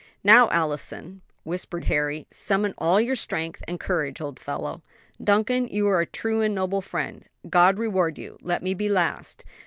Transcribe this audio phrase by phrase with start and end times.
[0.23, 4.81] "Now, Allison," whispered Harry, "summon all your strength and courage, old fellow."
[5.23, 7.23] "Duncan, you are a true and noble friend!
[7.47, 8.39] God reward you.
[8.41, 9.45] Let me be last."